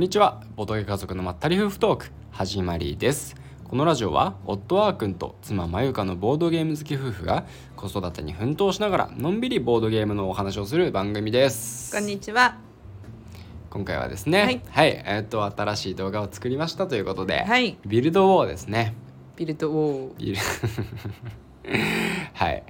[0.00, 0.40] んにちは。
[0.56, 3.36] ボトゲ家族のまったり夫婦トーク始まりです。
[3.64, 7.44] このラジオは夫ワー君と妻まゆかのボードゲーム好き夫婦が
[7.76, 11.94] 子育てに奮闘しながらのんびりボードゲームのお話をする番組です。
[11.94, 12.56] こんにちは。
[13.68, 15.02] 今回はですねはい。
[15.04, 17.76] えっ、と新しい動画を作りましたということで、はい。
[17.84, 18.94] ビルドウォーですね。
[19.36, 20.18] ビルドウォー。
[20.18, 20.38] ビル
[22.34, 22.62] はい。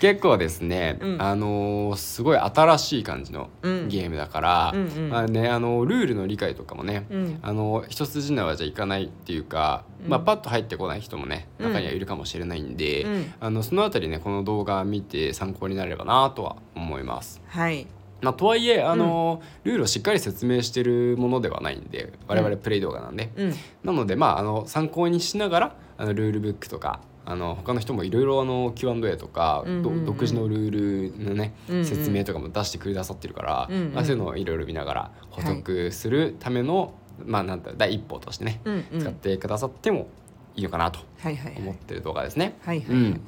[0.00, 1.22] 結構ですね、うん。
[1.22, 3.88] あのーすごい新しい感じのうん。
[3.88, 5.10] ゲームだから、うんうん。
[5.10, 7.38] まあねあのルールの理解とかもね、うん。
[7.42, 10.10] あの一筋縄じゃいかないっていうか、うん。
[10.10, 13.32] まあ、パッと入ってこない人もねうん中にはいるかもしれないんで、うん。
[13.40, 17.42] あのそのあたりねこの動画見て参考になればなとは思います。
[17.48, 17.86] はい。
[18.22, 23.54] まあ、とはいえあの、ルールをしっかり説明してるものではないんで我々プレイ動画なんで、うん。
[23.84, 39.00] なのでまああの参考にしながらあのルールブックとかあの他の人もいろいろあの Q&A とか、うんうんうんど独自のルールのね、うんうん説明とかも出してくださってるから、うんうんまあ、そういうのをいろいろ見ながら補足するための、まあなんだ第一歩としてね、うんうん。
[39.00, 40.08] 使ってくださっても
[40.54, 41.62] いいのかなとはいはいはい。
[41.62, 42.56] 思ってる動画ですね。
[42.62, 43.20] はいはい、うん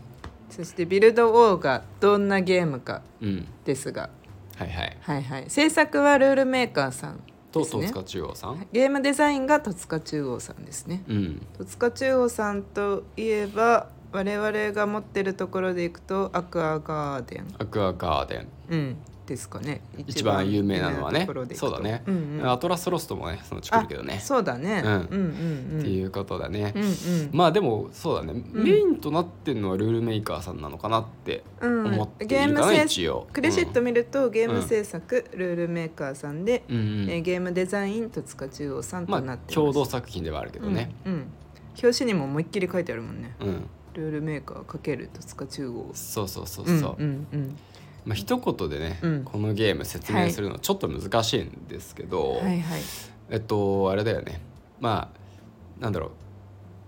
[0.50, 4.08] そしてビルドウォーがどんなゲームかうんですが、
[4.56, 4.96] はいはい。
[5.00, 5.44] はいはい。
[5.48, 7.20] 制作はルールメーカーさん。
[7.52, 8.66] と戸塚中央さん？
[8.72, 11.04] ゲームデザインが戸塚中央さんですね。
[11.08, 11.46] うん。
[11.58, 18.48] 戸塚中央さんといえば我々が持ってるところでいくとアクアガーデン、アクアガーデン。
[18.70, 18.96] うん、
[19.28, 19.82] ですかね。
[20.06, 21.28] 一番有名なのはね。
[21.54, 24.14] そうだね、うんうん、アトラスロストもねそのうち来るけどね。
[24.18, 24.82] あそうだね。
[24.84, 24.92] うん。
[24.92, 25.80] うんうんうん。
[25.80, 26.72] っていうことだね。
[26.74, 26.90] うんうん。
[27.32, 28.50] まあでもそうだね、ん。
[28.52, 31.86] メインとなってるのはルールメーカーさんなのかなってうん。
[31.86, 33.28] 思っているかな、ゲーム制一応。
[33.32, 36.76] クレジットうん見ると、ゲーム制作、ルールメーカーさんで、うん。
[36.76, 40.94] うんえーゲームデザイン戸塚中央さんまあとなってます、共同作品ではあるけどね。
[41.04, 41.26] うん、うん
[41.80, 43.34] 表紙にも思いっきり書いてあるもんね。
[43.40, 45.90] うん、ルールメーカーかける戸塚中央。
[45.94, 46.72] そうそうそうう。
[46.72, 47.56] んそう、うんうん
[48.08, 49.24] まあ一言でね、うん。
[49.24, 52.80] このゲーム説明するのちょっと難しいんですけど、はいはい。
[53.28, 54.40] えっとあれだよね。
[54.80, 55.12] ま
[55.78, 56.10] あなんだろう。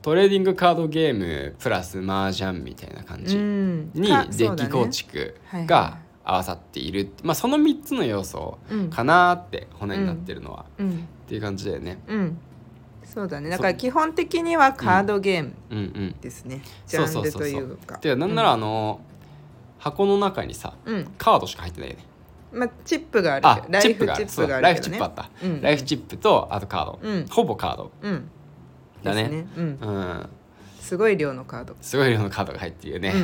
[0.00, 3.90] トレーディングカードゲームプラス麻雀みたいな感じうん。
[3.92, 5.36] にかデッキ構築
[5.66, 8.88] が合わさっている、まあその3つの要素うん。
[8.88, 10.90] かなって骨になってるのは、うん。
[10.90, 10.92] っ
[11.28, 11.98] ていう感じだよね。
[12.08, 12.38] うん。
[13.04, 13.50] そうだね。
[13.50, 15.78] だから基本的にはカードゲームうん。
[15.78, 17.48] うんですね、ジそうャンルとそう。
[17.48, 17.98] そうそういうか。
[17.98, 19.02] てかなんならあの、
[19.80, 22.04] 箱の中にさうん、カードしか入ってないよね。
[22.52, 25.60] まあチップがあるライフチップがあるライフチップあった、うん。
[25.62, 27.26] ライフチップとあとカード、うん。
[27.28, 27.90] ほぼカード。
[28.02, 28.28] うん。
[29.02, 29.28] だね。
[29.28, 29.78] ですうん。
[29.80, 30.28] うん。
[30.80, 31.76] すごい量のカード。
[31.80, 33.14] すごい量のカードが入ってるよね、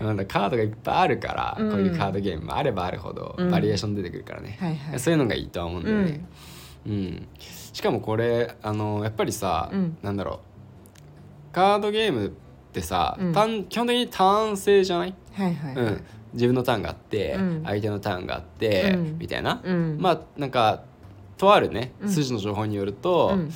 [0.00, 0.04] うん。
[0.06, 1.70] なんだカードがいっぱいあるから、うん。
[1.70, 3.50] こういうカードゲームもあればあるほどうん。
[3.50, 5.00] バリエーション出てくるからね、はいはい。
[5.00, 6.24] そういうのがいいとは思うんだよね、
[6.86, 7.28] うん。
[7.72, 9.98] しかもこれあのやっぱりさ、うん。
[10.02, 10.40] なんだろ
[11.50, 11.54] う。
[11.54, 12.32] カードゲーム
[12.76, 13.32] ってさ、うん。
[13.32, 15.84] ターン基本的にターン制じゃない、はいはいはい。
[15.84, 16.04] うん、
[16.34, 17.62] 自分のターンがあって、うん。
[17.64, 19.18] 相手のターンがあって、うん。
[19.18, 19.96] みたいな、うん。
[19.98, 20.82] まあなんか
[21.38, 22.08] とあるねうん。
[22.10, 23.50] 筋の情報によると、うん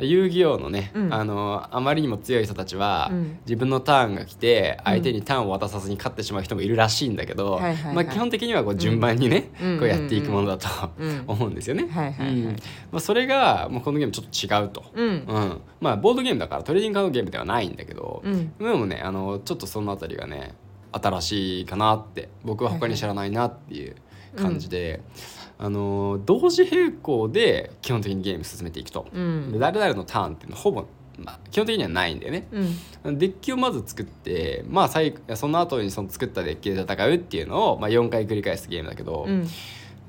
[0.00, 1.14] 遊戯王のね、うん。
[1.14, 3.38] あのあまりにも強い人たちは、うん。
[3.46, 7.94] 自分のターンが来て相手にターンを渡さずに勝ってしまう人もいるらしいんだけど、はいはいはい。
[7.94, 9.78] まあ、基本的にはこう順番にね、うん。
[9.78, 11.24] こうやっていくものだと、うん。
[11.26, 11.88] 思うんですよね。
[11.90, 12.36] はいはいはい。
[12.36, 12.52] うん。
[12.52, 14.84] まあ、それがもうこのゲームちょっと違うと。
[14.94, 15.06] うん。
[15.06, 15.60] うん。
[15.80, 18.52] まあボードゲームだからトレーディングカードゲームではないんだけど、うん。
[18.58, 20.54] でもねあのちょっとそのあたりがね
[20.92, 23.96] 新しいかなって僕は他に知らないなっていう
[24.36, 25.00] 感じで、
[25.58, 29.52] あの同時並行で基本的にゲーム進めていくと、うん。
[29.52, 30.86] で誰々のターンっていうのはほぼ、
[31.18, 32.48] まあ、基本的にはないんだよね。
[33.04, 33.18] うん。
[33.18, 39.46] デッキをまず作って、まあ、最その後にその作ったデッキで戦うっていうのを、まあ、4回繰り返すゲームだけど、うん。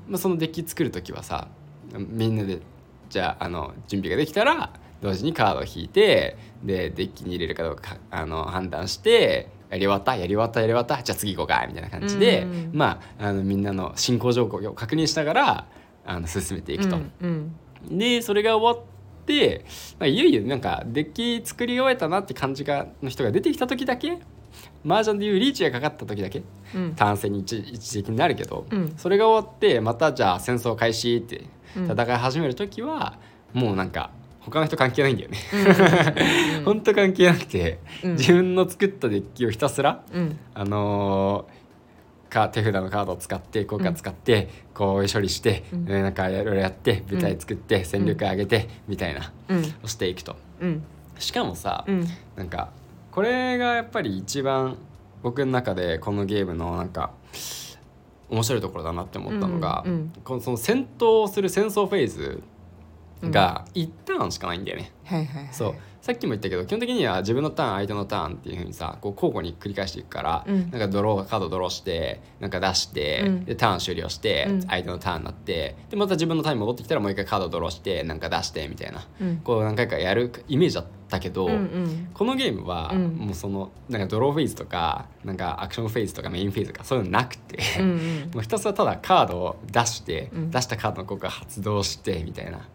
[0.08, 1.48] まあ、そのデッキ作る時はさ
[1.94, 2.60] みんなで
[3.08, 12.70] じゃああの準備ができたら同時にカードを引いてでデッキに入れるかどうかあの判断してやり終わったやり終わったやり終わったじゃあ次行こうかみたいな感じで、うん。
[12.72, 15.66] まああのみんなの進行状況を確認しながら
[16.04, 16.96] あの進めていくと。
[17.22, 17.54] うん
[17.88, 19.64] でそれが終わって、
[19.98, 24.18] まあ、いよいよなんかデッキ作り終えたなって感じがの人が出てきた時だけ
[24.86, 26.42] 麻雀でいうリーチがかかった時だけ
[26.74, 26.94] うん。
[26.94, 28.94] 単線に一一時的になるけど、うん。
[28.98, 31.44] それが終わってまたじゃあ戦争開始って
[31.76, 31.90] うん。
[31.90, 33.18] 戦い始める時は、
[33.54, 35.38] もうなんか他の人関係ないんだよね。
[36.58, 36.64] うん。
[36.64, 38.12] 本当関係なくて、うん。
[38.12, 40.38] 自分の作ったデッキをひたすら、うん。
[40.54, 41.60] あのー
[42.30, 45.86] か手札のカードを使って効果使って、こう処理して、うん。
[45.88, 49.74] えーなんかいろいろやって舞台作って、戦力上げてみたいな、うん。
[49.82, 50.36] をしていくと。
[50.60, 50.82] うん。
[51.18, 52.06] しかもさ、うん。
[52.36, 52.70] なんか
[53.10, 54.76] これがやっぱり一番
[55.22, 57.10] 僕の中でこのゲームのなんか
[58.30, 59.92] 面白いところだなって思ったのが、うん。
[59.92, 60.12] うん。
[60.22, 62.42] このその戦闘をする戦争フェーズ
[63.22, 64.92] が一ターンしかないんだよね。
[65.52, 65.74] そう。
[66.00, 70.70] さっきも言ったけど基本的には自分のターン相手のターンっていうふうにさこう交互に繰り返していくから、うん。
[70.70, 73.44] なんかドローカードドローしてなんか出して、うん。
[73.44, 74.62] でターン終了して、うん。
[74.62, 79.06] 相手のターンになってでまた自分のターンに戻ってきたらもう一回カードドローしてなんか出してみたいな。
[79.20, 79.36] うん。
[79.38, 82.08] こう何回かやるイメージだったけど、うんうん。
[82.14, 83.08] このゲームはうん。
[83.16, 87.58] もうそのなんかドローフェーズとかなんかアクションフェーズとかメインフェーズとかそういうのなくて、
[88.32, 90.50] もうひたすらただカードを出して、うん。
[90.50, 92.68] 出したカードの効果発動してみたいな、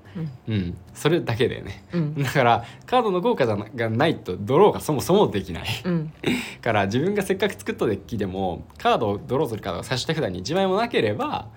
[0.48, 0.54] うん。
[0.54, 1.84] うん、それだけだよね。
[1.94, 2.22] うん。
[2.22, 5.66] だからカードの効果がないとドローがそもそもできない。
[5.86, 6.14] うん。
[6.62, 11.48] から自分がせっかく作ったデッキでもカードをドローするカードが最終手札に1枚もなければ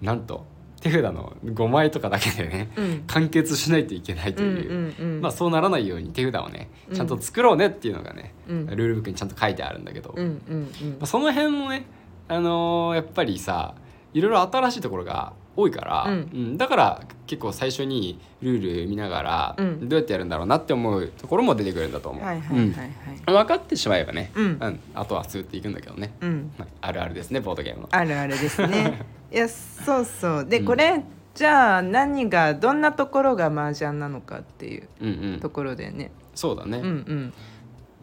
[0.00, 0.44] なんと
[0.82, 3.04] 手札の5枚とかだけでねうん。
[3.06, 6.96] 完結しないといけないとうんいう、うんうんまあそうならないように手札をねうん。
[6.96, 8.66] ちゃんと作ろうねっていうのがね、うん。
[8.66, 10.90] ルールブックにちゃんと書いてあるんだけど、うんうんうん。
[10.90, 11.86] まあ、その辺もね、
[12.28, 13.74] あのーやっぱりさ
[14.12, 16.30] いろいろ新しいところが多いから、うん。
[16.32, 16.56] うん。
[16.58, 19.88] だから結構最初にルール見ながら、うん。
[19.88, 22.24] どうやってやるんだろうなって思うところも出てくるんだと思う。
[22.24, 22.90] はいはいはいはい。
[23.28, 23.34] うん。
[23.34, 24.80] 分かってしまえばね、うん。
[24.94, 26.50] あとはスーっていくんだけどね、うん。
[26.58, 27.88] まあ、あるあるですねボードゲームの。
[27.92, 29.00] あるあるですね
[29.32, 30.46] いやそうそう。
[30.46, 30.64] で、うん。
[30.66, 31.02] これ
[31.34, 35.40] じゃあ何がどんなところが麻雀なのかっていううんうん。
[35.40, 36.10] と、ころだよね。
[36.34, 37.32] そうだね、うんうん。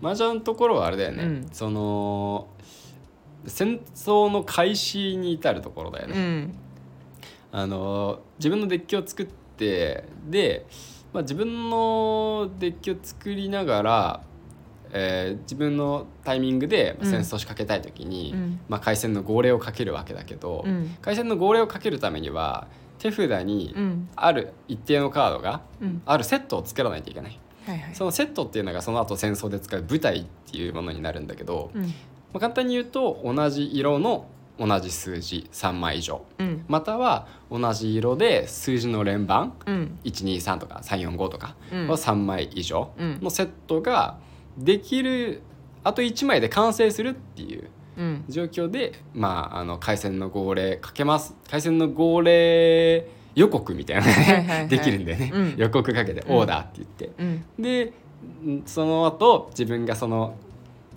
[0.02, 1.50] 麻雀のところはあれだよね、うん。
[1.52, 2.48] その
[3.46, 6.14] 戦争の開始に至るところだよね。
[6.16, 6.56] うん。
[7.52, 9.26] あの自分のデッキを作っ
[9.58, 10.66] てで、
[11.14, 14.22] まあ、自分のデッキを作りながら、
[14.92, 17.10] えー自分のタイミングでうん。
[17.10, 18.60] 戦争を仕掛けたい時に、うん。
[18.70, 20.96] まあ、回戦の号令をかけるわけだけど、うん。
[21.02, 24.10] 回戦の号令をかけるためには手札にうん。
[24.16, 26.02] ある一定のカードがうん。
[26.06, 27.40] あるセットを作らないといけない。
[27.66, 27.96] はいはい。
[27.96, 31.84] そのセットっていうのがその後戦争で使う舞台っていうものになるんだけど、うん。
[31.84, 31.90] ま
[32.36, 34.28] あ、簡単に言うと同じ色の
[34.60, 36.22] 同じ数字3枚以上。
[36.38, 36.66] うん。
[36.68, 40.00] または同じ色で数字の連番うん。
[40.04, 41.90] 123とか345とかうん。
[41.90, 43.20] を3枚以上うん。
[43.22, 44.18] のセットが
[44.60, 45.42] できる
[45.84, 48.26] あと1枚で完成するっていううん。
[48.30, 51.36] 状況で、まあ、あの回線の号令かけます。
[51.50, 54.68] 回線の号令予告みたいなね。
[54.70, 55.56] できるんだよね、うん。
[55.58, 56.36] 予告かけて「うん。
[56.38, 57.46] オーダー」って言って、うん。
[57.62, 57.94] で
[58.46, 60.36] んその後自分がその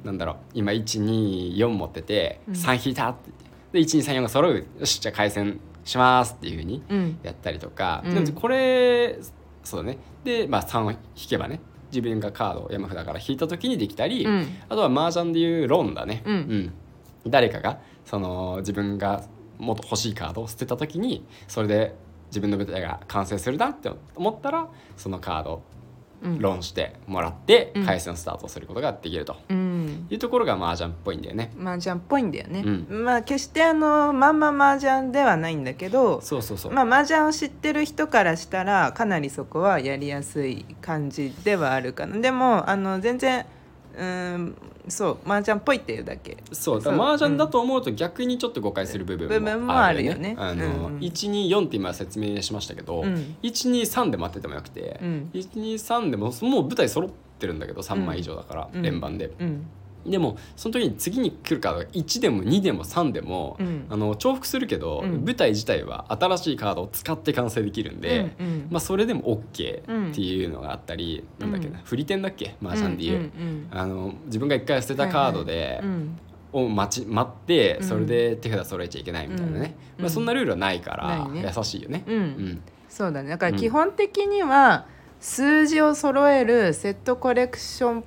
[0.05, 2.55] なんだろう今124持っててうん。
[2.55, 3.31] 3引いたって
[3.73, 3.91] 言って。
[3.97, 4.67] で1234が揃う。
[4.79, 7.19] よしじゃあ回線しますっていうふうにうん。
[7.25, 8.33] やったりとか、うん。
[8.33, 9.19] これ
[9.65, 9.99] そうだね。
[10.23, 10.99] で、まあ、3を引
[11.29, 11.61] けばね
[11.93, 14.47] 自分がカードを山札から引いた時にできたり、うん。
[14.69, 16.73] あとは麻雀でいうロンだね、うん。
[17.27, 19.25] 誰かがその自分が
[19.59, 21.95] もっと欲しいカードを捨てた時にそれで
[22.27, 25.63] 自分の舞台が完成するなって思ったらそのカード
[26.23, 26.39] をうん。
[26.39, 27.87] ローンしてもらってうん。
[27.87, 29.37] 回線スタートすることができると。
[29.49, 30.07] うん。
[30.11, 31.53] いうところが麻雀っぽいんだよね。
[31.61, 36.73] 麻雀っぽいんだよね、うまあ決してあのまんま麻雀ではないんだけどそうそうそう。
[36.73, 42.19] まあ麻雀を知ってる人からしたらかなりそこはやりやすい感じではあるかな。
[42.19, 43.47] でもあの全然
[43.97, 44.57] うーん
[44.89, 46.39] そう麻雀っぽいっていうだけ。
[46.53, 50.35] そうだ麻雀だと思うと逆にちょっと誤解する部分もあるよね。
[50.39, 50.99] あの、うんうん。
[50.99, 53.37] 124って今説明しましたけど、うん。
[53.43, 55.31] 123で待っててもよくて、うん。
[55.33, 58.83] 123でももう舞台揃ってるんだけど3枚以上だから、うん。
[58.83, 59.33] 連番で。
[59.39, 59.67] うん
[60.07, 63.87] でもその時に次に来るカードが1でも2でも3でも、うん。
[63.89, 65.25] あの重複するけど、うん。
[65.25, 68.67] 舞台自体は新しいカードを使って完成できるんで、うんうん。
[68.71, 69.23] まあ、それでも
[69.55, 70.11] OK うん。
[70.11, 71.85] っていうのがあったり、なんだっけなうん。
[71.85, 72.57] 振り点だっけ？
[72.63, 73.69] 麻雀でいう、うんうん。
[73.71, 76.19] あの自分が一回捨てたカードで、うん
[76.55, 77.89] を待ち待ってうん。
[77.89, 80.05] それで手札揃えちゃいけないみたいなね、うん。
[80.05, 82.05] まあ、そんなルールはないから優しいよね。
[82.07, 82.15] うん。
[82.15, 82.63] うん。
[82.91, 83.31] そうだね。
[83.31, 84.87] だから基本的には
[85.19, 88.05] 数字を揃えるセットコレクション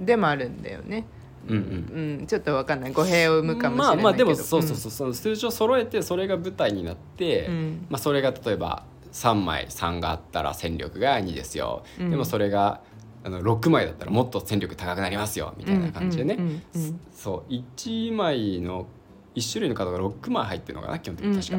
[0.00, 1.04] でもあるんだよね。
[1.48, 2.18] うんうん。
[2.20, 2.92] うん、ちょっとわかんない。
[2.92, 4.02] 語弊を生むかもしれないけど。
[4.02, 4.92] まあまあでもそうそうそう。
[4.92, 7.86] その数字を揃えてそれが舞台になって、うん。
[7.90, 12.10] まあ、それが例えば3枚3があったら戦力が2ですよ、うん。
[12.10, 12.80] でもそれが
[13.24, 17.52] あの6枚だったらもっと戦力高くなりますよみたいな感じでね、うんうんうんそう。
[17.52, 18.86] 1枚の
[19.34, 21.58] 1種類のカードが6枚入ってるのかな基本的に確か。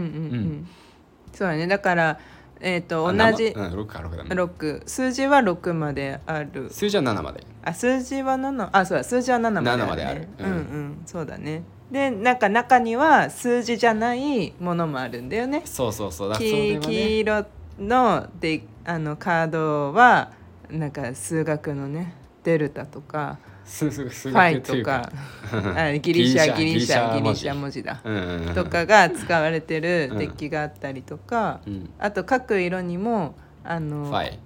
[1.34, 1.66] そうだね。
[1.68, 2.20] だから、
[2.66, 4.30] えー、とあ同じ生うん、6か6だね。
[4.30, 6.70] 6数字は6まである。
[6.72, 7.44] 数字は7まで。
[7.64, 10.28] あ数字は7あそうだ数字は7まである、ね、7まである。
[10.40, 10.46] うん。
[10.46, 11.04] うんうん。
[11.06, 11.64] そうだね。
[11.92, 15.62] でなんか中には数字じゃないものもあるんだよね。
[15.66, 16.30] そうそうそう。
[16.30, 16.80] だ黄はね。
[16.80, 17.46] 黄色
[17.80, 20.32] のであのカードは
[20.70, 25.12] なんか数学のねデルタとかファイ学とか。
[25.76, 28.02] あギリシャギリシャギリシャ文文字だ。
[28.04, 28.56] うんうんうん。
[28.56, 31.90] とかが使われてるデッキがあったりとか、うん。
[32.00, 34.40] あと各色にもあのファイ。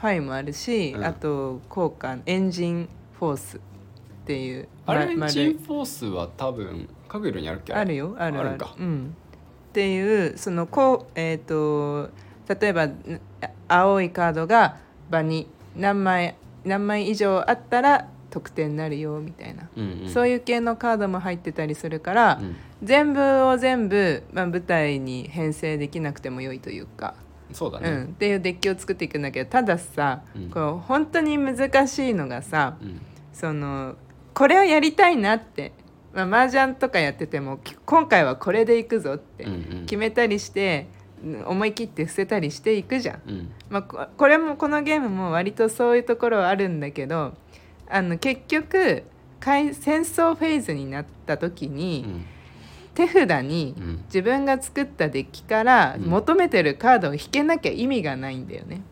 [0.00, 1.04] ファイもあるし、うん。
[1.04, 2.88] あと効果エンジン
[3.18, 3.60] フォースっ
[4.26, 7.74] ていうあれまチンフォースは多分各色にあるっけ？
[7.74, 8.58] あるよあるある。
[8.78, 9.14] うん、
[9.70, 12.10] っていうそのこうえっ、と
[12.48, 13.20] 例えばん
[13.68, 14.76] 青いカードが
[15.10, 20.08] 場に何枚何枚以上あったら得点になるよみたいな、うんうん。
[20.08, 22.56] そういう系のカードも入ってたりするから、うん。
[22.82, 27.14] 全部を全部、まあ、舞台に編成できなくても良いというか、
[27.52, 27.90] そうだね。
[27.90, 30.50] うん、っていうデッキを作っていくんだけどたださ、うん。
[30.50, 33.00] こう本当に難しいのがさうん。
[33.32, 33.96] その
[34.34, 35.72] これをやりたいなって、
[36.14, 39.86] まあ、麻雀とかやっててもき今回はこれでいくぞってうんうん。
[39.86, 41.00] 決めたりして、うん
[41.44, 43.20] 思い切って伏せたりしていくじゃん。
[43.28, 43.50] うん。
[43.68, 47.34] まあ、ここれもこのゲームも割とそういうところはあるんだけど
[47.90, 49.04] あの結局
[49.40, 52.24] 開戦争フェーズになった時うに、ん。
[52.94, 54.02] 手札にうん。
[54.06, 56.04] 自分が作ったデッキからうん。
[56.04, 58.82] 求めてるカードを引けなきゃ意味がないんだよね。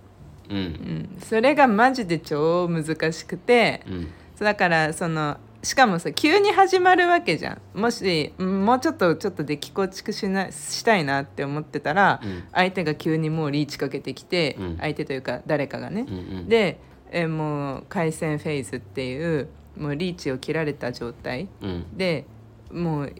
[0.48, 0.60] ううん。
[0.60, 4.08] ん、それがマジで超難しくてうん。
[4.38, 7.78] だからそのしかもさ急に始まるわけじゃん。
[7.80, 12.44] もしうんもうちょっとちょっとデッキ構築しなしたいなって思ってたら、うん。
[12.52, 14.76] 相手が急にもうリーチかけてきて、うん。
[14.78, 16.48] 相手というか誰かがね、うんうん。
[16.48, 16.78] で
[17.10, 21.48] えもう回戦フェーズっていうもうリーチを切られた状態。
[21.62, 21.96] うん。
[21.96, 22.24] で
[22.70, 23.12] もう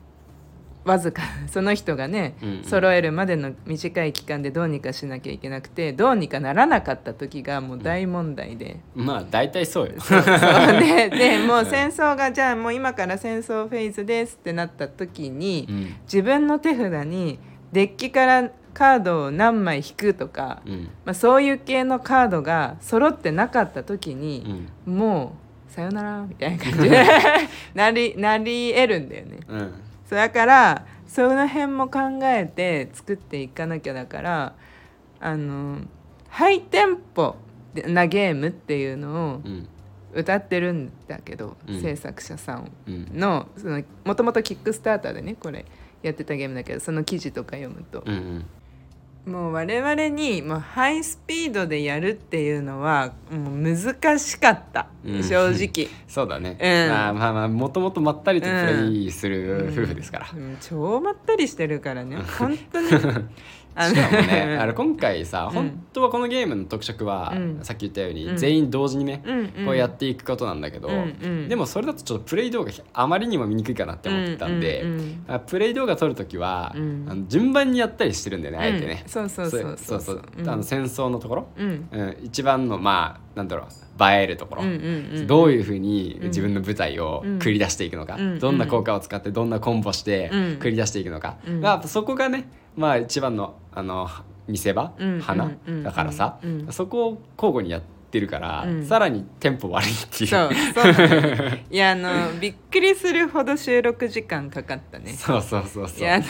[0.85, 2.65] わずか その人がね、うんうん。
[2.65, 8.81] 揃えるまでの短い期間でどうにかしなきゃいけなくてどうにかならなかった時がもう大問題で。
[8.95, 9.95] まあ大体そうよ。
[10.01, 10.23] そう
[10.81, 15.95] ででもう戦争がじゃあもう今から戦争フェーズですってなった時に、うん。
[16.05, 17.39] 自分の手札に
[17.73, 20.83] デッキからカードを何枚引くとか、うん。
[21.05, 24.95] まあ、そういう系のカードが揃ってなかった時うに、ん。
[24.99, 25.33] も
[25.69, 27.05] うさよならみたいな感じで
[27.75, 29.39] なりなり得るんだよね。
[29.49, 29.73] うん。
[30.09, 34.53] そうだからその辺も考えて作っていかなきゃだから
[35.19, 35.79] あの
[36.29, 37.35] ハイテンポ
[37.89, 39.69] なゲームっていうのをうん。
[40.15, 41.81] 歌ってるんだけど、うん。
[41.81, 43.11] 制作者さんうん。
[43.13, 45.65] のそのもともとキックスターターでねこれ
[46.03, 48.05] やってたゲームだけどその記事とか読むと。
[48.07, 48.45] う、ん
[49.29, 55.23] もう我々にもうハイスピードでやるっていうのはもう難しかった、うん。
[55.23, 55.89] 正直。
[56.09, 56.91] そうだね、うん。
[56.91, 60.57] まあまあまあもともとまったりとプレイする夫婦ですから、うん。
[60.61, 62.17] 超まったりしてるからね。
[62.39, 62.89] 本当に。
[62.91, 63.23] あ
[63.87, 65.55] しかもねあの今回さ、うん。
[65.55, 67.59] 本当はこのゲームの特色は、うん。
[67.63, 68.37] さっき言ったように、うん。
[68.37, 69.67] 全員同時にね、うんうん。
[69.67, 71.49] こうやっていくことなんだけど、うんうん。
[71.49, 74.95] でもそれだとちょっとプレイ動画あまりにも見にくいかなって思ってたんで、うんう
[75.37, 77.07] んプレイ動画撮るときは、うん。
[77.09, 79.03] あの順番にやったりしてるんだよねあえてね。
[79.05, 80.23] うん、そうそうそうそうそう。
[80.39, 81.89] うんあの戦争のところ、うん。
[81.91, 87.39] うん、一番のまあなんだろう映えるところ、うんうんうんどういうふうに自分の舞台をうん。
[87.39, 90.41] 繰り出していくのか、うんどんな効果を使ってどんなコンボしてうん。
[90.61, 91.61] 繰り出していくのか、うん。
[91.61, 94.09] まあ、そこがね、まあ、一番のあの
[94.47, 95.21] 見せ場、うん。
[95.21, 98.87] 花、うんだからさ、うんそこを交互にやってるから、うん。
[98.87, 100.31] さらにテンポ悪いっていう。
[100.31, 101.09] そうそうな
[101.51, 105.13] のいやあのびっくりするほど収録時間かかったね。
[105.13, 105.99] そうそうそうそう。
[106.01, 106.23] いや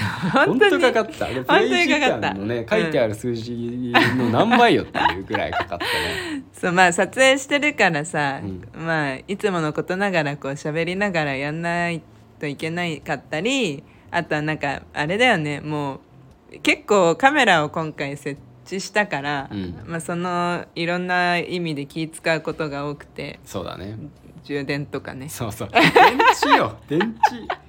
[0.47, 0.83] 本当に。
[0.83, 1.27] かかった。
[1.27, 2.29] でプ本当レイ時にかかった。
[2.31, 3.53] 間のね書いてある数字
[4.17, 6.43] の何倍よっていうぐらいかかったね。
[6.53, 8.63] そうまあ撮影してるからさ、うん。
[8.75, 12.03] まあいつものことながらこう喋りながらやんない
[12.41, 16.01] といけないかったりあとはなんかあれだよねも
[16.53, 18.41] う結構カメラを今回設
[18.77, 19.83] 置したから、うん。
[19.87, 23.97] まあ、そのいろんな意味で気使うことが多くてそうだね。
[24.45, 25.29] 充電とかね。
[25.29, 25.69] そうそう。
[25.73, 25.83] 電
[26.43, 26.77] 池よ。
[26.89, 27.69] 電池。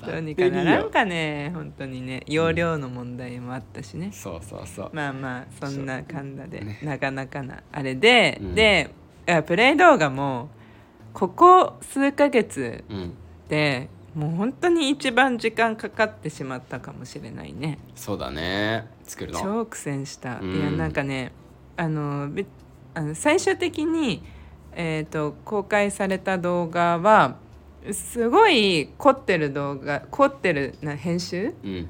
[0.06, 2.22] どうにかならんかね本当にね。
[2.26, 4.90] 容量の問題もあったしね、そうそうそう。
[4.92, 6.78] まあまあそんな感じで、ね。
[6.82, 8.54] なかなかなあれで、うん。
[8.54, 8.90] で
[9.46, 10.48] プレイ動画も
[11.12, 13.14] ここ数ヶ月うん。
[13.48, 17.78] でもう本当に一番時間かかってしまったかもしれないね。
[17.94, 18.88] そうだね。
[19.04, 19.40] 作るの。
[19.40, 20.56] 超苦戦した、うん。
[20.56, 21.32] いやなんかね
[21.76, 22.46] あのべ
[22.94, 24.22] あの最終的に、
[24.72, 27.36] えー、と公開された動画は
[27.92, 31.88] すごい凝ってる動画凝ってるな編集っうん。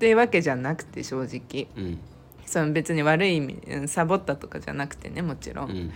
[0.00, 1.68] ていうわけじゃなくて正直。
[1.76, 1.98] うん。
[2.46, 5.92] その別に悪い意味うんサボったとかじゃなくてねもちろ、うんん。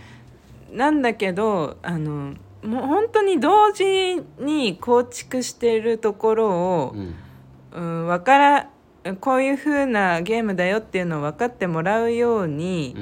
[0.71, 7.15] なんだけどあのもう本当に同時に構築しているところをう、ん。
[7.71, 8.69] うん、わから
[9.19, 12.95] こういう風なゲームだよっていうのを分かってもらうように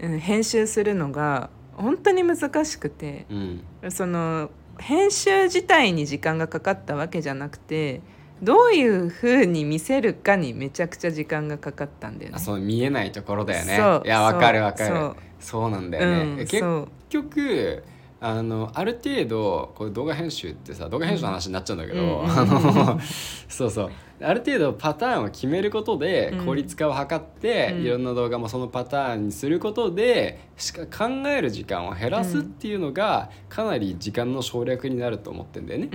[0.00, 0.12] う、ん。
[0.12, 3.64] うん、編集するのが本当に難しくてうん。
[3.90, 8.00] その編集自体に時間がかかったわけじゃなくて
[8.42, 12.36] どういう風に見せるかにめちゃくちゃ時間がかかったんだよね。
[12.36, 13.76] あそう見えないところだよね。
[13.76, 14.94] そういやわかるわかる。
[14.94, 15.70] そうそう。
[15.70, 16.60] なんだよね、うん、結
[17.08, 17.84] 局
[18.24, 23.00] あのある程度こう動画編集ってさ動画編集の話になっちゃうんだけど、うんあの
[23.48, 23.90] そうそう
[24.22, 26.46] ある程度パターンを決めることでうん。
[26.46, 27.82] 効率化を図って、うん。
[27.82, 35.88] いろんな動画もそのパターンにすることでしか考える時間を減らすっていうのがかなり時間の省略になると思ってんだよね。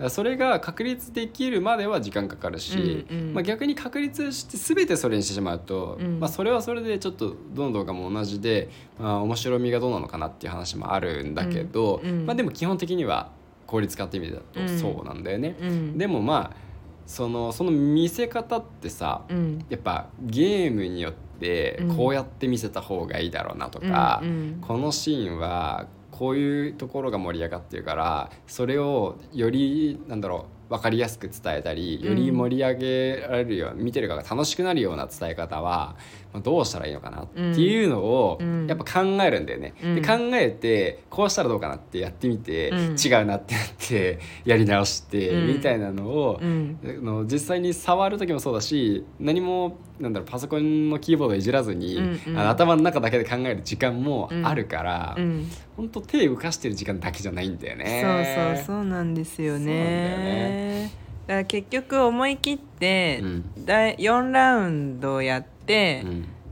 [0.00, 0.10] うん。
[0.10, 3.34] それが確立できるまでは時間かかるし、うんうん。
[3.34, 6.20] まあ、逆に確立して全てそれにしてしまうと、うん。
[6.20, 13.30] まあ、それはそれでちょっとどの動画も同じで、まあ、面白みがどうなのかなっていう話もあるんだけど、まあ、でも基本的には
[13.66, 15.56] 効率化って意味だとそうなんだよね。
[15.60, 15.98] うん。
[15.98, 16.73] でもまあ
[17.06, 19.64] そのその見せ方ってさ、うん。
[19.68, 21.96] やっぱゲームによってうん。
[21.96, 24.58] こうやって見せた方がいいだろうなとか、うんうん。
[24.60, 38.66] このシーンはこういうところが盛り上がってるからそれをよりなんだろう分かりやすく伝えたりより盛り上げられるよう、見てる側が楽しくなるような伝え方はまあどうしたらいいのかなっていうのをうん。
[38.66, 39.74] やっぱ考えるんだよね。
[39.82, 39.94] うん。
[39.96, 42.78] で考えてこうしたらどうかなってやってみて、うん。
[42.98, 45.46] 違うなってなって やり直して、うん。
[45.48, 52.38] みたいなのを、の実際に触る時もそうだし何もなんだろうパソコンのキーボードいじらずに、うんうん。
[52.38, 55.48] 頭の中だけで考える時間もあるから、うん。
[55.76, 58.02] ほんと手動かしてる時間だけじゃないんだよね。
[58.02, 60.90] そうそうそうなんですよね。
[61.26, 63.44] だから結局思い切って、うん。
[63.64, 65.53] 第4ラウンドやってう、ん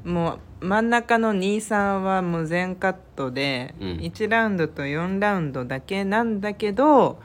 [0.04, 3.88] もう真ん中の23はもう全カットで、うん。
[3.99, 7.21] 1ラウンドと4ラウンドだけなんだけど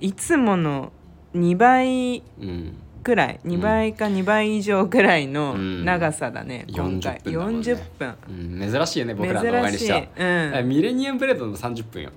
[0.00, 0.92] いつもの
[1.34, 2.78] 2倍うん。
[3.02, 5.84] くらい2倍か2倍以上くらいのうん。
[5.84, 7.20] 長さだね、今回。
[7.20, 7.72] 40分ね。
[7.72, 8.14] 40分。
[8.28, 8.72] うん。
[8.72, 9.98] 珍しいよね僕らの動画にしては。
[10.00, 10.54] 珍しい、うん。
[10.56, 12.10] あミレニアムブレードの30分よ。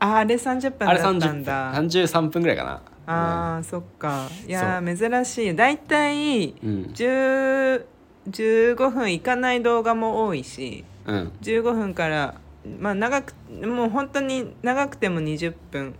[0.00, 1.10] ああれ30分あれだ。
[1.10, 1.40] った30分。
[1.40, 2.82] んだ33分ぐらいかな。
[3.06, 4.28] あーそっか。
[4.46, 5.54] いやー珍しい。
[5.54, 6.90] 大体うん。
[6.92, 7.84] 10
[8.30, 11.32] 15分いかない動画も多いしうん。
[11.42, 12.34] 15分から
[12.78, 13.34] まあ長く
[13.66, 15.94] もう本当に長くても20分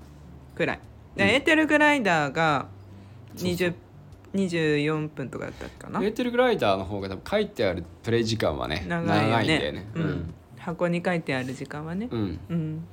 [0.54, 0.80] くらい。
[1.16, 1.30] で、うん。
[1.30, 2.68] エーテルグライダーが
[3.36, 3.68] そうそう。
[3.68, 3.74] 20
[4.34, 6.02] 24分とかだったかな。
[6.02, 9.44] エーテルグライダーの方が多分書いてあるプレイ時間はね長いよね。
[9.44, 9.86] んだよね。
[9.94, 10.34] うん。
[10.58, 12.08] 箱に書いてある時間はね。
[12.10, 12.84] うんうん、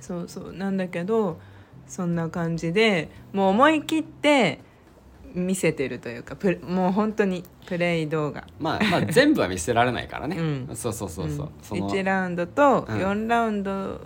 [0.00, 0.52] そうそう。
[0.52, 1.38] なんだけど
[1.86, 4.60] そんな感じでもう思い切って
[5.34, 8.46] 見せてるというかプレもう本当にプレイ動画。
[8.58, 10.76] まあまあ全部は見せられないからね、うん。
[10.76, 11.50] そうそうそうそう、ん。
[11.62, 12.98] その1ラウンドとうん。
[12.98, 14.00] 4ラウンド、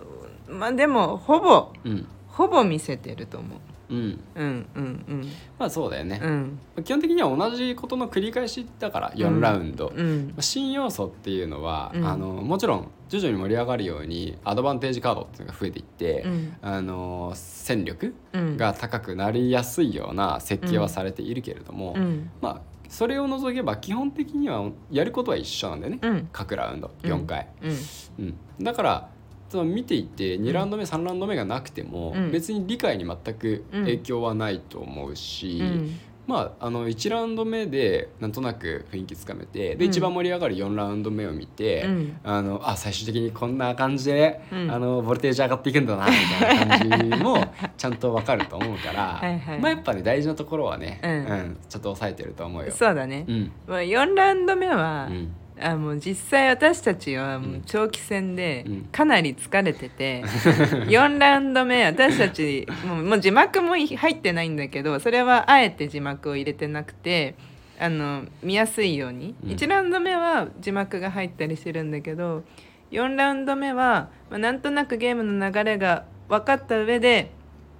[0.49, 2.07] まあでもほぼうん。
[2.27, 4.19] ほぼ見せてると思ううん。
[4.35, 5.31] うんうんうん。
[5.57, 6.59] まあそうだよね、うん。
[6.83, 10.33] 基本的には同じことの繰り返しだから4ラウンド、うん。
[10.39, 12.05] 新要素っていうのは、うん。
[12.05, 16.57] あのもちろん徐々に盛り上がるようにアドバンテージカードっていうのが増えていって、うん。
[16.61, 18.57] あの戦力うん。
[18.57, 22.29] が高くなりやすいような設計はされているけれども、うん。
[22.41, 27.71] まあそれを除けば基本的にはやることは一緒なんだよね、うん各ラウンドうん4回、うん
[28.19, 29.09] うんだから
[29.49, 32.31] その見ていって2ラウンド目、3ラウンド目がなくても、うん。
[32.31, 35.99] 別に理解に全く影響はないと思うし、うん。
[36.27, 39.89] まああの1ラウンド目でなんとなく雰囲気つかめてで、うん。
[39.89, 42.17] 一番盛り上がる4ラウンド目を見て、うん。
[42.25, 44.69] あのあ最終的にこんな感じで、うん。
[44.69, 47.45] あのボルテージ上がっていくんだなみたいな感じも
[47.77, 49.59] ちゃんとわかると思うからはいはい。
[49.59, 51.57] まあやっぱね大事なところはね、うん。
[51.69, 52.71] ちょっと抑えてると思うよ。
[52.71, 53.23] そうだね。
[53.25, 53.51] う、ん。
[53.65, 55.29] まあ、4ラウンド目は、うん
[55.59, 57.61] あもう実際私たちはもううん。
[57.65, 58.81] 長期戦でうん。
[58.91, 60.23] かなり疲れてて、
[60.87, 67.35] 4ラウンド目私たちもうもう字幕も入ってないんだけどそれはあえて字幕を入れてなくて
[67.79, 69.49] あの見やすいように、うん。
[69.51, 72.43] 1ラウンド目は字幕が入ったりしてるんだけど
[72.91, 77.31] 4ラウンド目は、まあ、なんとなくゲームの流れが分かった上で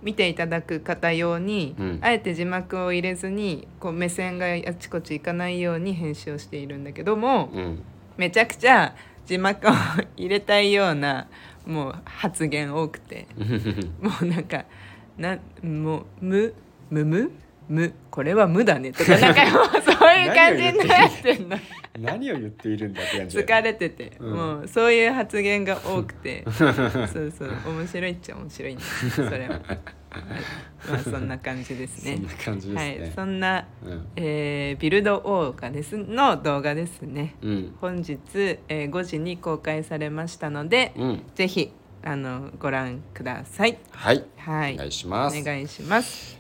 [0.08, 2.00] 見ていただく方用に、うん。
[2.02, 7.84] あえて字幕を入れずにこう目線があちこち行かないように編集をしているんだけども、うん。
[8.16, 9.72] めちゃくちゃ字幕を
[10.16, 11.28] 入れたいような
[11.66, 13.28] もう発言多くて。
[14.00, 14.64] もうなんか
[15.18, 16.54] なもう「む
[16.90, 17.32] むむ
[17.70, 21.58] むこれは無だね」とか なんかもうそういう感じになってんの。
[22.00, 24.34] 何を言っているんだって感じ疲れてて、うん。
[24.34, 26.46] もうそういう発言が多くて。
[26.52, 26.74] そう
[27.36, 27.52] そう。
[27.68, 29.80] 面白いっちゃ面白いんですそれは、 はい。
[30.90, 32.18] まあそんな感じですね。
[32.18, 32.98] そんな感じですね。
[33.00, 33.12] はい。
[33.16, 34.08] そんな、うん。
[34.16, 37.36] えービルドオーガですの動画ですね。
[37.42, 37.76] うん。
[37.82, 38.18] 本日、
[38.70, 41.24] えー5時に公開されましたので、うん。
[41.34, 41.72] ぜひ
[42.04, 43.78] あのご覧ください。
[43.92, 45.40] はい、はい、お願いします。
[45.40, 46.37] お願いします。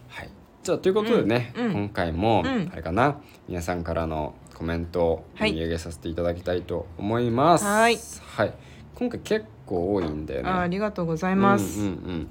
[0.72, 1.74] はい、じゃあということでね、うんうん。
[1.74, 2.70] 今回も、うん。
[2.72, 5.50] あれかな皆さんからのコメントをはい。
[5.50, 7.66] 読み上げさせていただきたいと思います。
[7.66, 7.98] はい。
[8.36, 8.54] はい。
[8.96, 10.50] 今回結構多いんだよね。
[10.50, 11.80] あありがとうございます。
[11.80, 12.30] うんうんうん。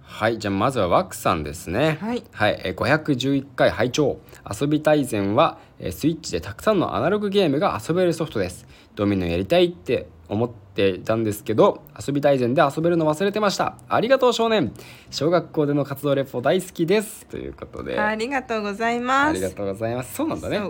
[0.00, 1.98] はいじゃあまずはワクさんですね。
[2.00, 2.24] はい。
[2.32, 4.18] はい、えー511回拝聴。
[4.50, 8.66] 遊び大全は、えースイッチでたくさんのアナログゲームが遊べるソフトです。
[8.94, 13.76] ドミノやりたいって思ってていたんですけど遊び大全で遊べるの忘れてました。
[13.88, 14.72] ありがとう少年。
[15.10, 17.26] 小学校での活動レポ大好きです。
[17.26, 17.98] ということで。
[17.98, 19.30] ありがとうございます。
[19.30, 20.14] ありがとうございます。
[20.14, 20.60] そうなんだね。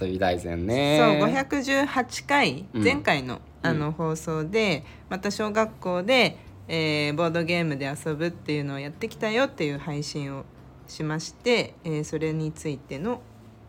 [0.00, 0.98] 遊び大全ね。
[0.98, 2.82] そう518回うん。
[2.82, 10.46] 前回の,、あの放送でまた小学校で、えーボードゲームで遊ぶっていうのをやってきたよっていう配信を
[10.88, 13.20] しまして、えーそれについての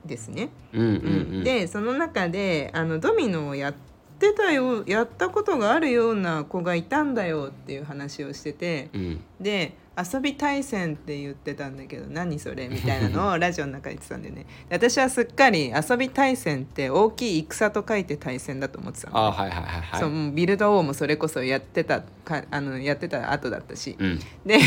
[0.05, 0.51] ですね。
[0.71, 0.93] うんうんうう
[1.37, 1.41] ん。
[1.41, 3.90] ん、でその中であのドミノをやって
[4.33, 9.23] たよやったことがあるような子がいたんだよっていう話をしててうん。
[9.39, 14.45] で遊び対戦って言ってたんだけど何それみたいなのをラジオの中で言ってたんでね。
[14.69, 19.99] で私はすっかり遊び対戦って大きい戦と書いて対戦だと思ってたの、あはいはいはいはい。
[19.99, 24.19] そうもうビルド王もそれこそやってたかあのやってた後だったし、うん。
[24.45, 24.59] で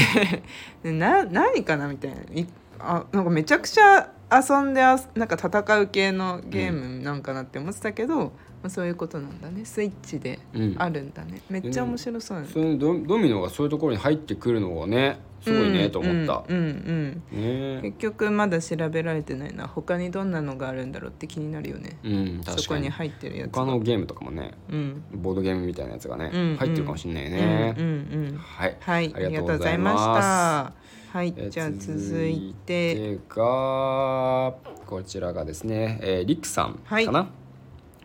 [0.85, 2.17] な何かなみたいな。
[2.35, 2.47] い
[2.79, 8.33] あなんかめちゃくちゃ遊んであなんか戦う系のゲームなんかなって思ってたけど、
[8.65, 9.63] まあ、そういうことなんだね。
[9.67, 10.75] スイッチでうん。
[10.79, 17.77] あるんだね、めっちゃ面白そうそのドドミノがそういうところに入ってくるのがねすごいねと思った、うんうんうん。
[17.77, 17.83] ね。
[17.83, 19.69] 結局まだ調べられてないな。
[19.69, 21.99] 他にどんなのがあるんだろうって気になるよね。
[22.03, 23.67] うんそこに入ってるやつが。
[23.67, 25.03] 他のゲームとかもねうん。
[25.13, 28.39] ボードゲームみたいなやつがね、うん入ってるかもしれないね、うんうんうん。
[28.39, 28.77] はい。
[28.81, 29.13] はい。
[29.15, 31.15] ありがとうございます。
[31.15, 31.35] はい。
[31.37, 32.95] えーじゃあ続いて。
[32.95, 34.55] 続いてが
[34.87, 37.44] こちらがですね、えーリックさんかな、はい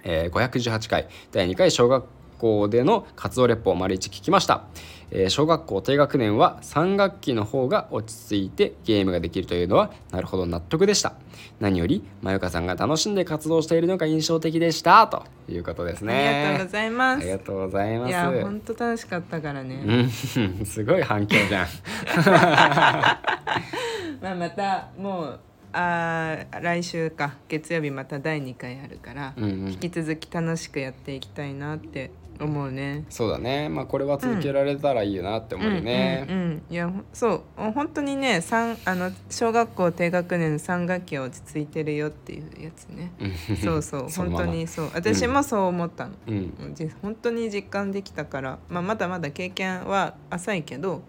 [0.03, 1.07] えー518回。
[1.31, 2.05] 第2回小学
[2.39, 4.63] 校での活動レポを丸一聞きました、
[5.11, 11.13] えー小学校低学年は3学期の方が落ち着いてゲームができるというのはなるほど納得でした。
[11.59, 15.05] 何よりまゆかさんが楽しんで活動しているのが印象的でした。
[15.07, 16.45] ということですね。
[16.47, 17.19] ありがとうございます。
[17.19, 18.09] ありがとうございます。
[18.09, 20.09] いや本当楽しかったからね、うん。
[20.65, 21.67] すごい反響じゃん。
[24.21, 25.39] まあまたもう
[25.73, 29.69] あー来週か月曜日また第2回あるから、うんうん。
[29.69, 33.05] 引き続き楽しくやっていきたいなって思うね。
[33.09, 33.69] そうだね。
[33.69, 36.35] まあこれは続けられたらいいよなって思うよね、うん。
[36.35, 37.71] うんうんいやほそう。
[37.71, 43.11] 本当にね三あの小学校低学年3学期は落ち着いてるよっていうやつね。
[43.19, 43.57] うん。
[43.57, 44.09] そうそう。
[44.15, 44.91] 本当にそう。
[44.93, 46.53] 私もそう思ったの、うん。
[47.01, 51.03] 本当に実感できたから、まあ、まだまだ経験は浅いけど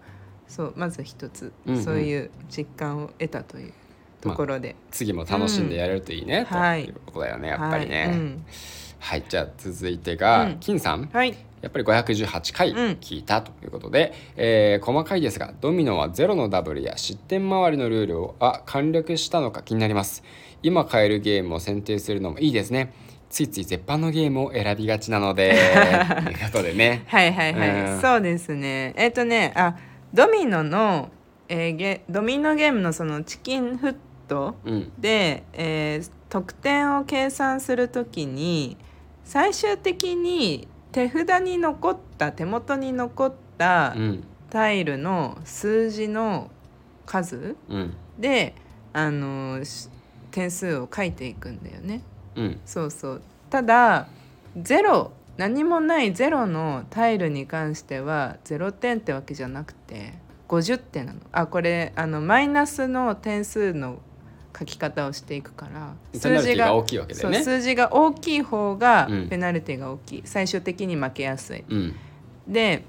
[0.47, 1.83] そうまず一つ、うんうん。
[1.83, 3.73] そういう実感を得たという
[4.21, 6.57] ところで、次も楽しんでやれるといいね、うん。
[6.57, 6.83] はい。
[6.83, 8.05] ということだよねやっぱりね。
[8.07, 8.45] はいうん。
[8.99, 10.57] はい、じゃあ続いてが、うん。
[10.59, 11.09] 金さん。
[11.11, 11.35] はい。
[11.61, 12.77] やっぱり518回うん。
[12.99, 20.23] 聞いたということで、えー細かいですがドミノはゼロのダブルや失点周りのルールをあ簡略したのか気になります。
[20.63, 22.93] 今買えるゲームを選定するのもいいですね。
[23.29, 25.55] ついつい絶版のゲームを選びがちなので
[26.23, 27.03] ということでね。
[27.07, 28.01] はいはいはい、うん。
[28.01, 28.93] そうですね。
[28.97, 29.75] えっ、とねあ
[30.13, 31.09] ドミノの、
[31.47, 33.99] えーゲドミノゲームのそのチキンフット
[34.65, 34.91] うん。
[34.99, 38.77] で、えー得点を計算するときに
[39.25, 44.23] 最終的に手札に残った手元に残ったうん。
[44.49, 46.49] タイルの数字の
[47.05, 47.93] 数うん。
[48.17, 48.55] で
[48.93, 49.89] あのし
[50.31, 52.01] 点数を書いていくんだよね。
[52.35, 52.61] うん。
[52.65, 53.21] そうそう。
[53.49, 54.07] ただ
[54.55, 60.13] ゼロ何もないゼロのタイルに関しては0点ってわけじゃなくて
[60.47, 61.19] 50点なの。
[61.33, 63.99] あこれあのマイナスの点数の
[64.57, 67.43] 書き方をしていくからペナルティが大きいわけだよね。
[67.43, 69.29] 数字が大きい方がうん。
[69.29, 71.63] ペナルティが大きい、最終的に負けやすい。
[71.69, 71.95] うん。
[72.47, 72.83] で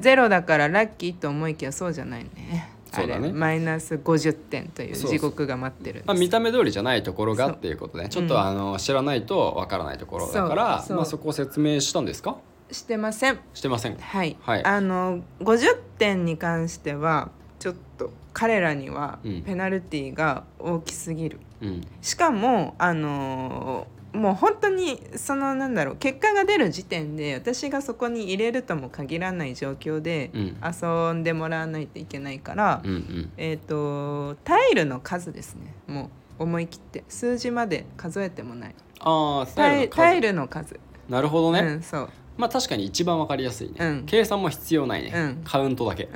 [0.00, 2.70] ゼロだからラッキーと思いきやそうじゃないね。
[2.92, 3.30] そうだね。
[3.30, 12.38] マイナス50点という地獄が待ってるまあ、見た目通りじゃないところがっていうことでちょっうんとあの知らないとわからないところだからそまあ、そこを説明したんですか？
[12.72, 13.38] してません。
[13.54, 13.96] してません。
[13.96, 14.64] はい、はい。
[14.64, 19.42] あの50点に関してはちょっと彼らにはうん。
[19.42, 21.80] ペナルティーが大きすぎる、うん。
[22.02, 30.56] しかもあのもう本当にそのなんだろう結果が出る時点で私がそこに入れるとも限らない状況でうん。
[30.62, 33.32] 遊んでもらわないといけないから、うんうん。
[33.38, 35.72] えっ、とタイルの数ですね。
[35.86, 37.04] もう思い切って。
[37.08, 38.74] 数字まで数えてもない。
[39.00, 40.78] ああタイタイルの数。
[41.08, 44.02] なるほどね、うんそうまあ確かに一番わかりやすいね、うん。
[44.06, 45.42] 計算も必要ないね、うん。
[45.44, 46.10] カウントだけ、で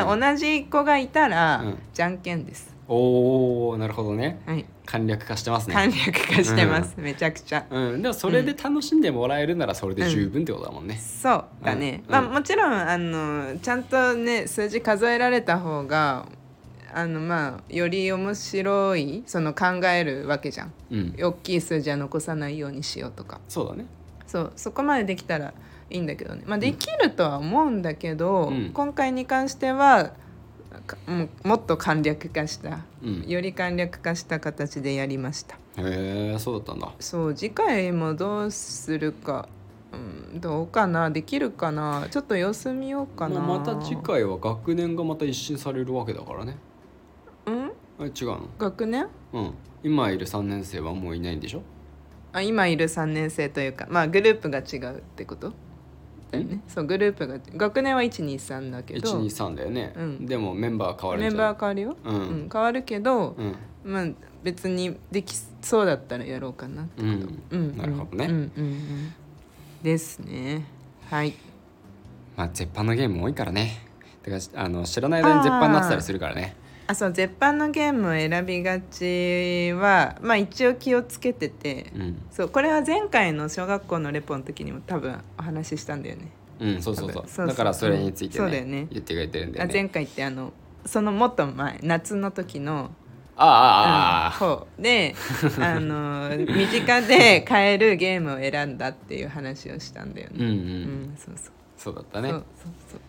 [0.00, 1.78] 同じ子がいたら、うん。
[1.92, 2.76] じゃんけんです。
[2.90, 4.40] おおなるほだね。
[4.46, 4.64] はい。
[4.86, 5.74] 簡略化してますね。
[5.74, 7.66] 簡略化してます、めちゃくちゃ。
[7.70, 12.12] うん、でもそれで楽しんでもらえるならそれで十分ってことだもんね、そうだね、うん。
[12.12, 16.26] まあもちろんあのちゃんとね数字数えられた方が
[16.94, 20.72] あのまあより面白いその考えるわけじゃん。
[20.90, 21.14] うん。
[21.20, 23.40] 大きい数字は残さないようにしようとか。
[23.48, 23.84] そうだね
[24.28, 25.52] そうそこまでできたら
[25.90, 26.44] いいんだけどね。
[26.46, 28.70] まあできるとは思うんだけど、うん。
[28.72, 30.12] 今回に関しては
[30.86, 33.24] かもうもっと簡略化したうん。
[33.26, 35.56] より簡略化した形でやりました。
[35.78, 36.92] へえそうだったんだ。
[37.00, 39.48] そう次回もどうするか
[39.90, 41.10] うん、どうかな？
[41.10, 42.08] できるかな？
[42.10, 46.56] ちょっと様子見ようかな、まあまた次回は学年がまた一新されるわけだからね。
[47.46, 47.72] うん？
[47.98, 48.40] あ違うの？
[48.58, 49.08] 学年？
[49.32, 49.54] うん。
[49.82, 51.62] 今いる3年生はもういないんでしょ？
[52.32, 55.52] あ今いる3年生というかまあグループが違うってこと？
[56.30, 56.60] だよね。
[56.68, 59.20] そうグループが学年は123だけど。
[59.20, 60.26] 123だよね、うん。
[60.26, 62.16] でもメンバー変わるメンバー変わるよ、うん。
[62.16, 63.56] うん変わるけど、うん。
[63.84, 64.06] まあ
[64.42, 67.56] 別にできそうだったらやろうかなってこと。
[67.56, 67.68] うん。
[67.70, 67.76] うん。
[67.76, 68.26] なるほどね。
[68.26, 68.32] うん。
[68.32, 68.40] うん。
[68.56, 69.14] うん。
[69.82, 70.66] ですね。
[71.08, 71.34] はい。
[72.36, 73.86] まあ絶版のゲーム多いからね。
[74.22, 76.54] だからあの知らない間に絶版になってたりするからね
[76.90, 82.22] あそう絶版のゲームを選びがちはまあ一応気をつけてて、うん。
[82.30, 86.30] そうこれは前回の小学校のレポの時にも多分お話ししたんだよね。
[86.60, 87.46] うんそうそうそう。
[87.46, 88.86] だからそれについてね,、そうだよね。
[88.90, 89.70] 言ってくれてるんだよね。
[89.70, 90.54] あ前回ってあの
[90.86, 92.90] そのもっと前夏の時の
[93.36, 95.14] あああああ方で
[95.60, 100.36] あの 身近で買えるゲームを選んだっていう話をしたんだよね。
[100.38, 101.52] うんうん、うん、そうそう。
[101.76, 102.30] そうだったね。
[102.30, 103.00] そうそうそう。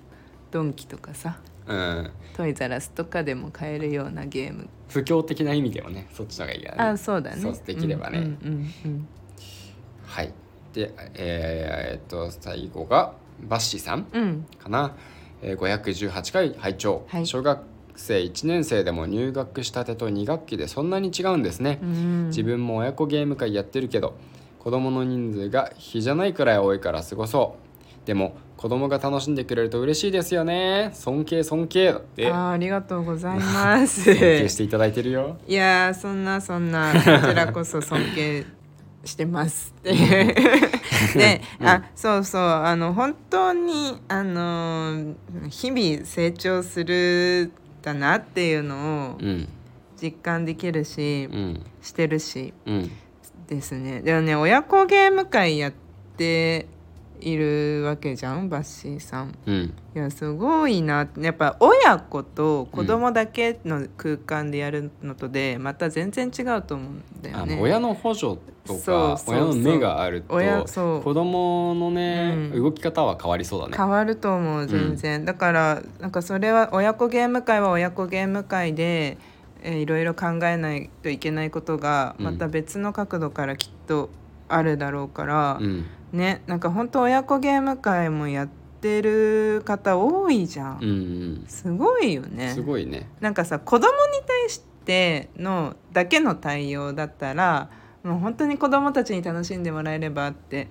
[0.51, 2.11] ドンキとかさうん。
[2.35, 4.67] トイザラスとかでも買えるようなゲーム。
[4.89, 6.89] 不況的な意味ではねそっちの方がいいからね。
[6.91, 7.41] あそうだね。
[7.41, 8.19] そうできればね。
[8.19, 9.07] うんうんうん
[10.05, 10.33] はい。
[10.73, 14.95] でえー、えっと最後がバッシーさんうん、うんかな、
[15.41, 17.25] えー、518回拝聴、はい。
[17.25, 17.61] 小学
[17.95, 22.27] 生1年生でも入学したてと2学期でそんなに違うんですね、うん。
[22.27, 24.15] 自分も親子ゲーム会やってるけど
[24.59, 27.68] 子供の人数が比じゃないくらい多いからすごそう
[28.09, 30.89] でも子供が楽しんでくれると嬉しいですよね。
[30.95, 31.93] 尊敬尊敬。
[31.93, 34.01] だってあーありがとうございます。
[34.03, 35.37] 尊敬していただいてるよ。
[35.47, 38.45] いやーそんなそんな こちらこそ尊敬
[39.05, 39.93] してますって。
[39.93, 40.33] いう
[41.19, 42.41] で、あそうそう。
[42.41, 45.13] あの本当にあの
[45.51, 47.51] 日々成長する
[47.83, 49.47] だなっていうのをうん。
[50.01, 51.61] 実感できるし、うん。
[51.83, 52.91] してるしうん。
[53.45, 54.01] ですね。
[54.01, 55.73] でもね親子ゲーム会やっ
[56.17, 56.65] て
[57.21, 59.35] いるわけじゃんバッシーさん。
[59.45, 59.73] うん。
[59.95, 61.07] いやすごいな。
[61.17, 67.53] やっぱ親子と子供だけの空間でやるのとでまた全然違うと思うんだよね。
[67.53, 71.01] あの親の補助とそうか親の目があると親そう。
[71.01, 72.63] 子供のね、うん。
[72.63, 73.77] 動き方は変わりそうだね。
[73.77, 79.17] 変わると思う全然、だからなんかそれは親子ゲーム会は親子ゲーム会で、
[79.63, 82.25] えーいろいろ考えないといけないことがうん。
[82.25, 84.09] また別の角度からきっと
[84.47, 88.47] あるだろうから、うんねなんか本当親子ゲーム会もやっ
[88.81, 91.45] てる方多いじゃん、うんうん。
[91.47, 92.53] すごいよね。
[92.53, 93.09] すごいね。
[93.19, 93.91] なんかさ子供に
[94.25, 97.69] 対してのだけの対応だったら
[98.03, 100.67] もう本当に子供たちに楽しんでもらえればって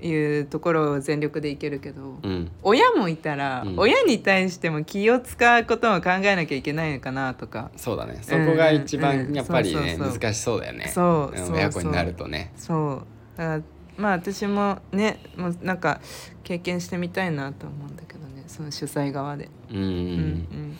[0.00, 2.50] いうところを全力でいけるけど、うん。
[2.62, 3.78] 親もいたら、うん。
[3.78, 7.70] 親に対しても気を使うことも考えなきゃいけないのかなとか。
[7.76, 8.18] そうだね。
[8.22, 10.88] そこが一番やっぱりね難しそうだよね。
[10.88, 12.52] そう親子になるとね。
[12.56, 13.02] そ
[13.36, 13.38] う。
[13.38, 13.62] だから
[13.96, 16.00] まあ私もねもうなんか
[16.44, 19.50] 経験してみたいなと思うんだけどねその主催側で。
[19.70, 20.78] うんうんうんうん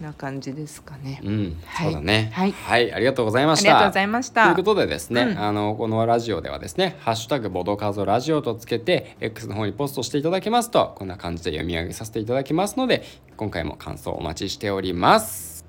[0.00, 1.20] な感じですかね。
[1.24, 2.30] うん、そうだね。
[2.32, 2.54] はい
[2.92, 3.70] ありがとうございました。
[3.70, 4.44] ありがとうございました。
[4.44, 13.04] ということでですね、うんあのこのラジオではですね「ハッシュタグボドカードラジオ」とつけて X の方にポストしていただきますとこんな感じで読み上げさせていただきますので
[13.36, 15.64] 今回も感想お待ちしております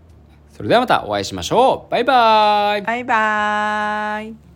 [0.51, 4.46] それではまたお会いしましょうバイバイバイバーイ。